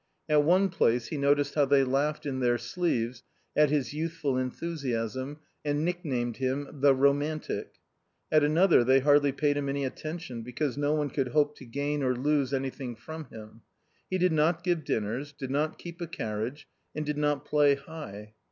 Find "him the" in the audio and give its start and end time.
6.37-6.95